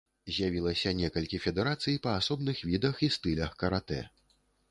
[0.35, 4.01] З'явілася некалькі федэрацый па асобных відах і стылях каратэ.